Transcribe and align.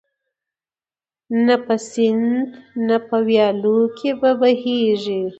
نه 1.45 1.55
په 1.65 1.75
سیند 1.89 2.49
نه 2.87 2.97
په 3.07 3.17
ویالو 3.27 3.77
کي 3.97 4.11
به 4.19 4.31
بهیږي 4.39 5.21